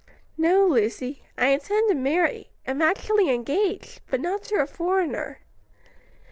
"No, 0.35 0.65
Lucy; 0.65 1.21
I 1.37 1.49
intend 1.49 1.87
to 1.89 1.93
marry; 1.93 2.49
am 2.65 2.81
actually 2.81 3.29
engaged, 3.29 4.01
but 4.09 4.19
not 4.19 4.41
to 4.45 4.55
a 4.55 4.65
foreigner." 4.65 5.41